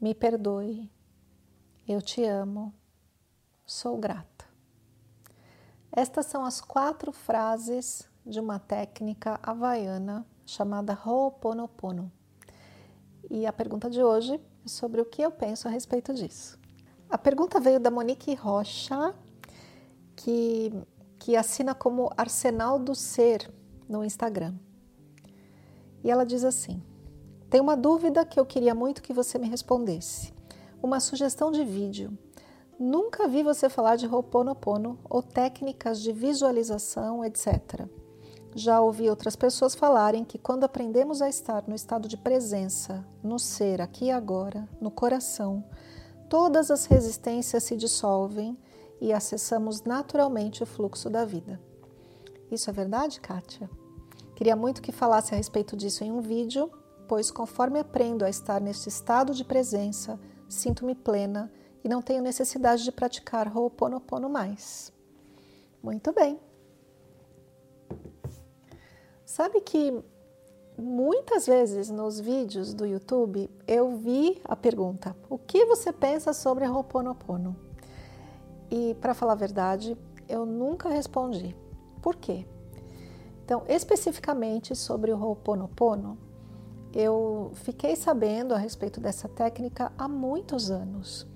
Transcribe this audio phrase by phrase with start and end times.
[0.00, 0.90] me perdoe,
[1.86, 2.72] eu te amo,
[3.66, 4.46] sou grata.
[5.90, 12.12] Estas são as quatro frases de uma técnica havaiana chamada Ho'oponopono.
[13.30, 16.58] E a pergunta de hoje é sobre o que eu penso a respeito disso.
[17.10, 19.14] A pergunta veio da Monique Rocha,
[20.14, 20.72] que,
[21.18, 23.50] que assina como Arsenal do Ser
[23.88, 24.54] no Instagram.
[26.04, 26.82] E ela diz assim:
[27.50, 30.32] tem uma dúvida que eu queria muito que você me respondesse.
[30.82, 32.16] Uma sugestão de vídeo.
[32.78, 37.88] Nunca vi você falar de Ho'oponopono ou técnicas de visualização, etc.
[38.54, 43.38] Já ouvi outras pessoas falarem que quando aprendemos a estar no estado de presença, no
[43.38, 45.64] ser, aqui e agora, no coração,
[46.28, 48.56] todas as resistências se dissolvem
[49.00, 51.60] e acessamos naturalmente o fluxo da vida.
[52.50, 53.68] Isso é verdade, Kátia?
[54.34, 56.70] Queria muito que falasse a respeito disso em um vídeo,
[57.08, 61.50] pois conforme aprendo a estar neste estado de presença, sinto-me plena
[61.82, 64.92] e não tenho necessidade de praticar Ho'oponopono mais.
[65.82, 66.38] Muito bem.
[69.24, 69.98] Sabe que
[70.76, 76.66] muitas vezes nos vídeos do YouTube eu vi a pergunta: o que você pensa sobre
[76.68, 77.56] Ho'oponopono?
[78.70, 79.96] E para falar a verdade,
[80.28, 81.56] eu nunca respondi.
[82.02, 82.46] Por quê?
[83.44, 86.27] Então, especificamente sobre o Ho'oponopono,
[86.92, 91.26] eu fiquei sabendo a respeito dessa técnica há muitos anos.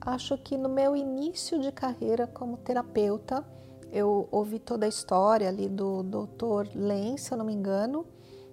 [0.00, 3.44] Acho que no meu início de carreira como terapeuta,
[3.92, 6.70] eu ouvi toda a história ali do Dr.
[6.74, 8.06] Len, se eu não me engano,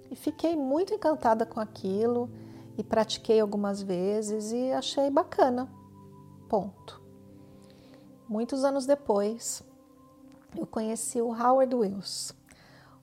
[0.10, 2.30] e fiquei muito encantada com aquilo
[2.78, 5.70] e pratiquei algumas vezes e achei bacana.
[6.50, 7.02] Ponto.
[8.28, 9.64] Muitos anos depois,
[10.58, 12.34] eu conheci o Howard Wills,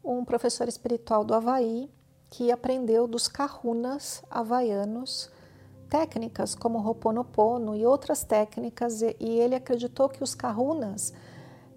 [0.04, 1.90] um professor espiritual do Havaí
[2.30, 5.28] que aprendeu dos kahunas havaianos
[5.91, 11.12] técnicas como Ho'oponopono e outras técnicas, e, ele acreditou que os kahunas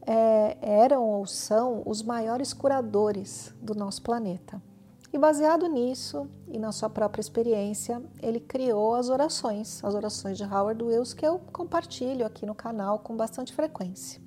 [0.05, 4.61] é, eram ou são os maiores curadores do nosso planeta.
[5.11, 10.43] E baseado nisso e na sua própria experiência, ele criou as orações, as orações de
[10.43, 14.21] Howard Wills, que eu compartilho aqui no canal com bastante frequência.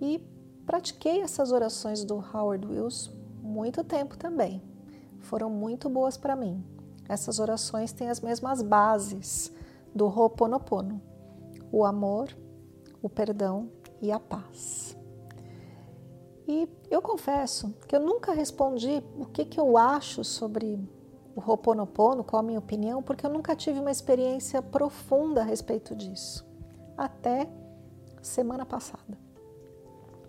[0.00, 0.18] E
[0.66, 3.10] pratiquei essas orações do Howard Wills
[3.42, 4.69] muito tempo também
[5.20, 6.64] foram muito boas para mim.
[7.08, 9.52] Essas orações têm as mesmas bases
[9.94, 11.00] do Ho'oponopono:
[11.72, 12.28] o amor,
[13.02, 13.70] o perdão
[14.00, 14.96] e a paz.
[16.46, 20.80] E eu confesso que eu nunca respondi o que, que eu acho sobre
[21.34, 25.94] o Ho'oponopono, qual a minha opinião, porque eu nunca tive uma experiência profunda a respeito
[25.94, 26.44] disso.
[26.96, 27.48] Até
[28.20, 29.18] semana passada.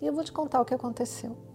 [0.01, 1.50] E eu vou te contar o que aconteceu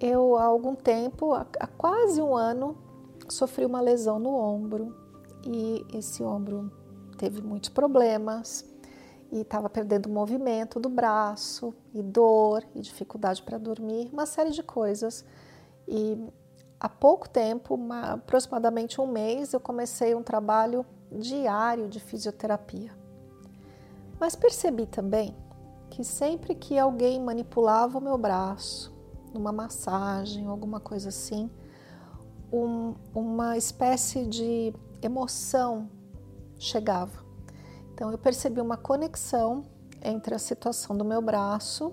[0.00, 2.76] eu há algum tempo, há quase um ano,
[3.28, 4.94] sofri uma lesão no ombro
[5.46, 6.70] e esse ombro
[7.16, 8.64] teve muitos problemas
[9.30, 14.62] e estava perdendo movimento do braço e dor e dificuldade para dormir, uma série de
[14.62, 15.24] coisas.
[15.86, 16.18] E
[16.80, 22.96] há pouco tempo, uma, aproximadamente um mês, eu comecei um trabalho diário de fisioterapia.
[24.18, 25.36] Mas percebi também
[25.90, 28.97] que sempre que alguém manipulava o meu braço,
[29.32, 31.50] numa massagem, alguma coisa assim,
[32.52, 35.90] um, uma espécie de emoção
[36.58, 37.24] chegava.
[37.92, 39.64] Então eu percebi uma conexão
[40.02, 41.92] entre a situação do meu braço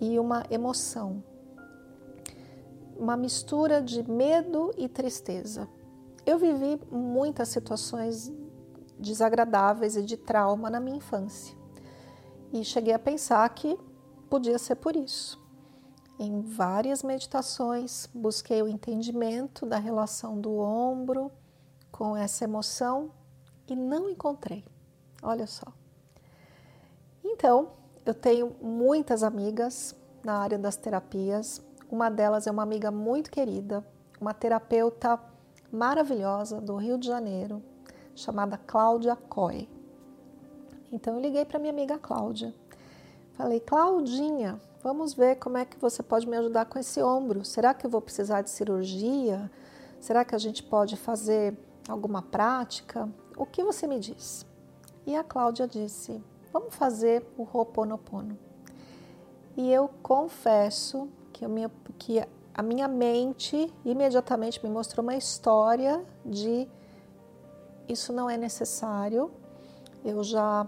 [0.00, 1.22] e uma emoção,
[2.96, 5.68] uma mistura de medo e tristeza.
[6.24, 8.32] Eu vivi muitas situações
[8.98, 11.56] desagradáveis e de trauma na minha infância
[12.52, 13.78] e cheguei a pensar que
[14.28, 15.41] podia ser por isso.
[16.18, 21.32] Em várias meditações, busquei o entendimento da relação do ombro
[21.90, 23.10] com essa emoção
[23.66, 24.64] e não encontrei.
[25.22, 25.66] Olha só.
[27.24, 27.70] Então,
[28.04, 29.94] eu tenho muitas amigas
[30.24, 31.60] na área das terapias.
[31.90, 33.84] Uma delas é uma amiga muito querida,
[34.20, 35.18] uma terapeuta
[35.70, 37.62] maravilhosa do Rio de Janeiro,
[38.14, 39.68] chamada Cláudia Coy.
[40.92, 42.54] Então eu liguei para minha amiga Cláudia.
[43.34, 47.44] Falei, Claudinha, Vamos ver como é que você pode me ajudar com esse ombro.
[47.44, 49.50] Será que eu vou precisar de cirurgia?
[50.00, 51.56] Será que a gente pode fazer
[51.88, 53.08] alguma prática?
[53.36, 54.46] o que você me diz?
[55.06, 58.38] E a Cláudia disse: Vamos fazer o Ho'oponopono.
[59.56, 62.22] E eu confesso que, minha, que
[62.54, 66.68] a minha mente imediatamente me mostrou uma história de
[67.88, 69.30] isso não é necessário.
[70.04, 70.66] Eu já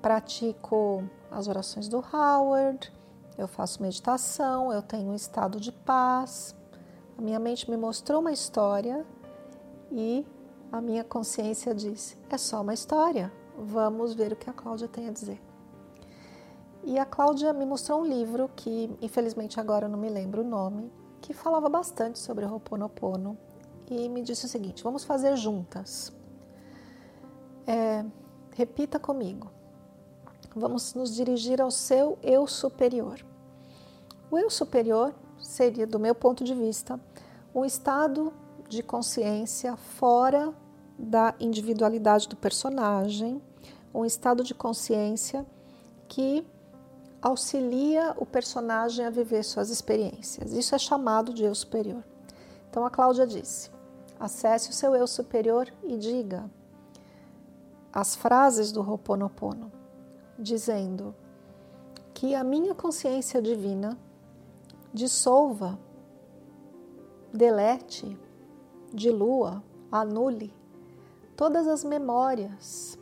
[0.00, 2.92] pratico as orações do Howard,
[3.36, 6.54] eu faço meditação, eu tenho um estado de paz.
[7.18, 9.06] A minha mente me mostrou uma história
[9.90, 10.26] e
[10.70, 15.08] a minha consciência disse: é só uma história, vamos ver o que a Cláudia tem
[15.08, 15.40] a dizer.
[16.84, 20.44] E a Cláudia me mostrou um livro que, infelizmente, agora eu não me lembro o
[20.44, 20.90] nome,
[21.20, 23.38] que falava bastante sobre o Ho'oponopono
[23.88, 26.12] e me disse o seguinte: vamos fazer juntas.
[27.66, 28.04] É,
[28.54, 29.50] repita comigo.
[30.54, 33.24] Vamos nos dirigir ao seu eu superior.
[34.30, 37.00] O eu superior seria, do meu ponto de vista,
[37.54, 38.32] um estado
[38.68, 40.54] de consciência fora
[40.98, 43.42] da individualidade do personagem,
[43.94, 45.46] um estado de consciência
[46.08, 46.46] que
[47.20, 50.52] auxilia o personagem a viver suas experiências.
[50.52, 52.02] Isso é chamado de eu superior.
[52.68, 53.70] Então a Cláudia disse:
[54.18, 56.50] acesse o seu eu superior e diga
[57.92, 59.70] as frases do Ho'oponopono,
[60.38, 61.14] dizendo
[62.14, 63.98] que a minha consciência divina
[64.92, 65.78] dissolva,
[67.32, 68.18] delete,
[68.92, 70.54] dilua, anule
[71.36, 72.98] todas as memórias,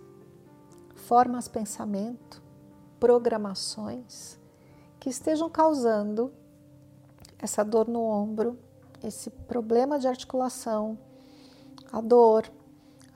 [0.94, 2.42] formas pensamento,
[2.98, 4.38] programações
[4.98, 6.32] que estejam causando
[7.38, 8.58] essa dor no ombro,
[9.02, 10.98] esse problema de articulação,
[11.90, 12.50] a dor,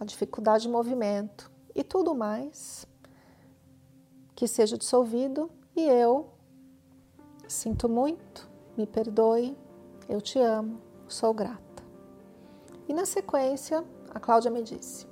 [0.01, 2.87] a dificuldade de movimento e tudo mais
[4.45, 6.27] que seja dissolvido e eu
[7.49, 8.47] sinto muito,
[8.77, 9.57] me perdoe,
[10.07, 11.83] eu te amo, sou grata.
[12.87, 15.07] E na sequência, a Cláudia me disse: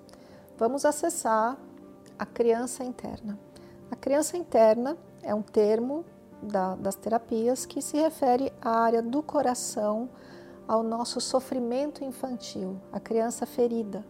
[0.58, 1.56] vamos acessar
[2.18, 3.38] a criança interna.
[3.90, 6.04] A criança interna é um termo
[6.42, 10.10] da, das terapias que se refere à área do coração,
[10.68, 14.04] ao nosso sofrimento infantil, a criança ferida.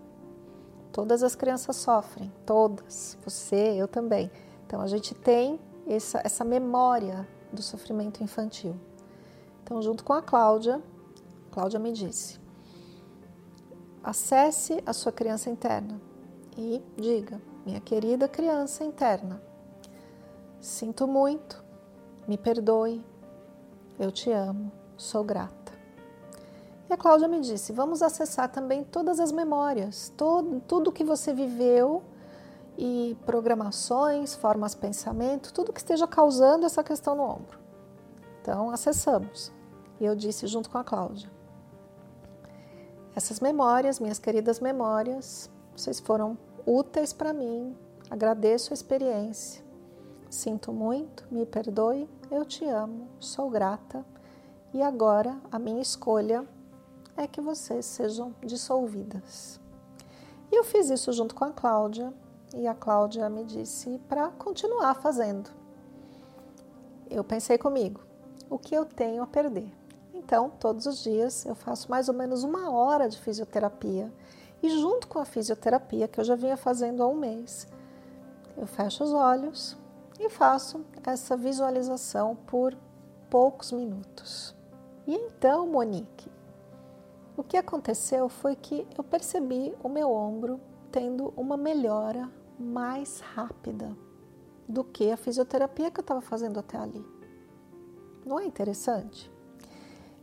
[0.90, 4.28] Todas as crianças sofrem, todas, você, eu também.
[4.72, 8.74] Então a gente tem essa, essa memória do sofrimento infantil.
[9.62, 10.80] Então, junto com a Cláudia,
[11.50, 12.40] Cláudia me disse:
[14.02, 16.00] acesse a sua criança interna
[16.56, 19.42] e diga, minha querida criança interna,
[20.58, 21.62] Sinto muito,
[22.26, 23.04] me perdoe,
[23.98, 25.72] eu te amo, sou grata.
[26.88, 31.34] E a Cláudia me disse: vamos acessar também todas as memórias, todo, tudo que você
[31.34, 32.02] viveu
[32.76, 37.58] e programações, formas de pensamento, tudo que esteja causando essa questão no ombro.
[38.40, 39.52] Então, acessamos.
[40.00, 41.30] E eu disse junto com a Cláudia:
[43.14, 47.76] essas memórias, minhas queridas memórias, vocês foram úteis para mim,
[48.10, 49.62] agradeço a experiência.
[50.30, 54.04] Sinto muito, me perdoe, eu te amo, sou grata
[54.72, 56.46] e agora a minha escolha
[57.14, 59.60] é que vocês sejam dissolvidas.
[60.50, 62.14] E eu fiz isso junto com a Cláudia
[62.54, 65.50] e a Cláudia me disse para continuar fazendo.
[67.10, 68.00] Eu pensei comigo,
[68.48, 69.72] o que eu tenho a perder?
[70.12, 74.12] Então, todos os dias eu faço mais ou menos uma hora de fisioterapia
[74.62, 77.66] e junto com a fisioterapia que eu já vinha fazendo há um mês,
[78.56, 79.76] eu fecho os olhos
[80.20, 82.76] e faço essa visualização por
[83.28, 84.54] poucos minutos.
[85.06, 86.30] E então, Monique,
[87.36, 90.60] o que aconteceu foi que eu percebi o meu ombro
[90.92, 92.30] tendo uma melhora
[92.62, 93.96] mais rápida
[94.68, 97.04] do que a fisioterapia que eu estava fazendo até ali.
[98.24, 99.30] Não é interessante?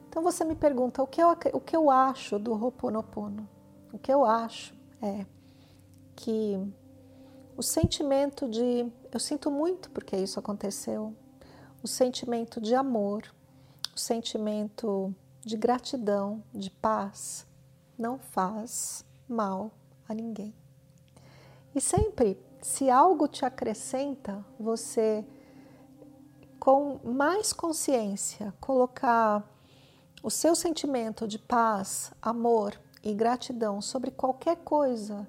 [0.08, 3.48] Então você me pergunta o que eu, o que eu acho do Ho'oponopono.
[3.94, 5.26] O que eu acho é
[6.16, 6.58] que
[7.56, 11.14] o sentimento de eu sinto muito porque isso aconteceu,
[11.84, 13.24] o sentimento de amor,
[13.96, 17.46] o sentimento de gratidão, de paz,
[17.98, 19.72] não faz mal
[20.08, 20.54] a ninguém.
[21.76, 25.26] E sempre, se algo te acrescenta, você
[26.60, 29.44] com mais consciência colocar
[30.22, 35.28] o seu sentimento de paz, amor e gratidão sobre qualquer coisa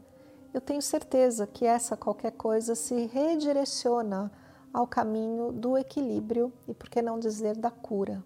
[0.52, 4.32] eu tenho certeza que essa qualquer coisa se redireciona
[4.73, 8.23] ao caminho do equilíbrio e, por que não dizer, da cura.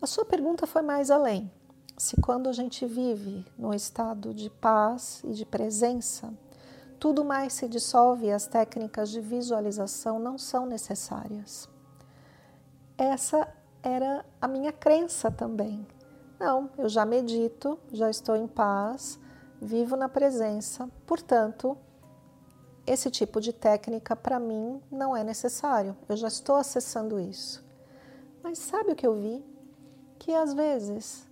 [0.00, 1.50] A sua pergunta foi mais além.
[1.96, 6.32] Se quando a gente vive num estado de paz e de presença,
[6.98, 11.68] tudo mais se dissolve e as técnicas de visualização não são necessárias.
[12.98, 13.46] Essa
[13.82, 15.86] era a minha crença também.
[16.38, 19.18] Não, eu já medito, já estou em paz,
[19.60, 21.76] vivo na presença, portanto,
[22.86, 27.64] esse tipo de técnica para mim não é necessário, eu já estou acessando isso.
[28.42, 29.44] Mas sabe o que eu vi?
[30.18, 31.26] Que às vezes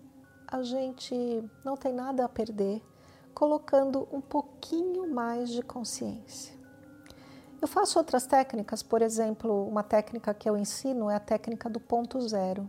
[0.47, 2.83] a gente não tem nada a perder
[3.35, 6.55] colocando um pouquinho mais de consciência.
[7.61, 11.81] Eu faço outras técnicas, por exemplo, uma técnica que eu ensino é a técnica do
[11.81, 12.69] ponto zero,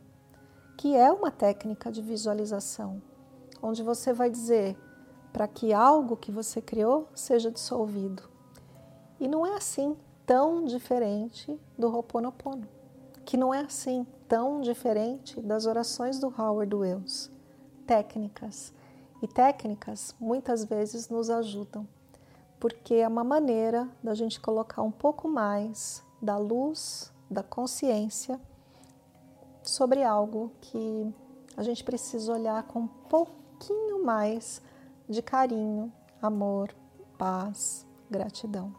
[0.78, 3.02] que é uma técnica de visualização,
[3.62, 4.78] onde você vai dizer
[5.32, 8.24] para que algo que você criou seja dissolvido.
[9.20, 12.68] E não é assim tão diferente do Ho'oponopono,
[13.26, 17.32] que não é assim tão diferente das orações do Howard Wells.
[17.86, 18.74] Técnicas.
[19.26, 21.88] E técnicas muitas vezes nos ajudam
[22.60, 28.40] porque é uma maneira da gente colocar um pouco mais da luz, da consciência
[29.64, 31.12] sobre algo que
[31.58, 34.62] a gente precisa olhar com um pouquinho mais
[35.10, 35.92] de carinho,
[36.22, 36.72] amor,
[37.18, 38.76] paz, gratidão.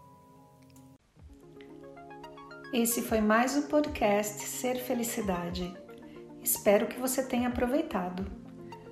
[2.72, 5.76] Esse foi mais o podcast Ser Felicidade.
[6.40, 8.45] Espero que você tenha aproveitado.